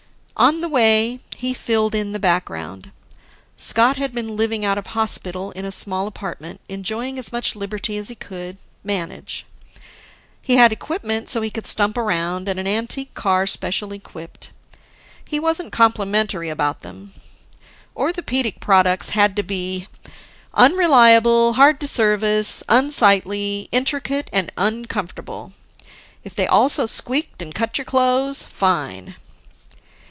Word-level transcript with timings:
On 0.37 0.59
the 0.61 0.69
way, 0.69 1.19
he 1.37 1.53
filled 1.53 1.93
in 1.93 2.11
background. 2.13 2.89
Scott 3.57 3.97
had 3.97 4.11
been 4.11 4.35
living 4.35 4.65
out 4.65 4.77
of 4.79 4.87
hospital 4.87 5.51
in 5.51 5.65
a 5.65 5.71
small 5.71 6.07
apartment, 6.07 6.59
enjoying 6.67 7.19
as 7.19 7.31
much 7.31 7.55
liberty 7.55 7.95
as 7.95 8.07
he 8.07 8.15
could 8.15 8.57
manage. 8.83 9.45
He 10.41 10.55
had 10.55 10.71
equipment 10.71 11.29
so 11.29 11.41
he 11.41 11.51
could 11.51 11.67
stump 11.67 11.95
around, 11.95 12.49
and 12.49 12.59
an 12.59 12.65
antique 12.65 13.13
car 13.13 13.45
specially 13.45 13.97
equipped. 13.97 14.49
He 15.27 15.39
wasn't 15.39 15.71
complimentary 15.71 16.49
about 16.49 16.79
them. 16.79 17.13
Orthopedic 17.95 18.59
products 18.59 19.09
had 19.09 19.35
to 19.35 19.43
be: 19.43 19.87
unreliable, 20.55 21.53
hard 21.53 21.79
to 21.81 21.87
service, 21.87 22.63
unsightly, 22.67 23.69
intricate, 23.71 24.27
and 24.33 24.51
uncomfortable. 24.57 25.53
If 26.23 26.33
they 26.33 26.47
also 26.47 26.87
squeaked 26.87 27.43
and 27.43 27.53
cut 27.53 27.77
your 27.77 27.85
clothes, 27.85 28.43
fine! 28.43 29.17